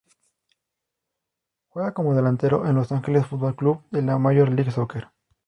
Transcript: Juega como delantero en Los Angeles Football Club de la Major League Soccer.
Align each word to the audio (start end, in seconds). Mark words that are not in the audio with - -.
Juega 1.67 1.93
como 1.93 2.15
delantero 2.15 2.65
en 2.67 2.73
Los 2.73 2.91
Angeles 2.91 3.27
Football 3.27 3.55
Club 3.55 3.83
de 3.91 4.01
la 4.01 4.17
Major 4.17 4.49
League 4.51 4.71
Soccer. 4.71 5.09